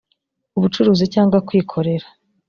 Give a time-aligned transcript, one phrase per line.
[0.57, 2.05] ubucuruzi cyangwa kwikorera